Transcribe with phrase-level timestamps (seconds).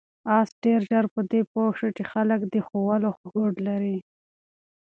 [0.37, 3.97] آس ډېر ژر په دې پوه شو چې خلک یې د ښخولو هوډ لري.